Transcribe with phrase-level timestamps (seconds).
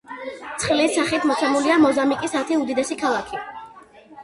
[0.61, 3.45] ცხრილის სახით მოცემულია მოზამბიკის ათი უდიდესი ქალაქი.